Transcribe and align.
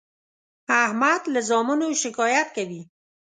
احمد 0.83 1.21
له 1.33 1.39
زامنو 1.49 1.87
شکایت 2.01 2.47
کوي. 2.57 2.81